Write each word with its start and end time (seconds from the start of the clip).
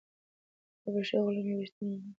حبشي 0.83 1.15
غلام 1.25 1.45
یو 1.49 1.59
ریښتینی 1.63 1.91
مومن 1.95 2.07
و. 2.07 2.09